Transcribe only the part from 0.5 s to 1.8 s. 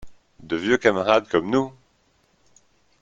vieux camarades comme nous!…